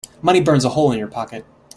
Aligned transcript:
Money 0.23 0.41
burns 0.41 0.65
a 0.65 0.69
hole 0.69 0.91
in 0.91 0.97
your 0.97 1.07
pocket. 1.07 1.45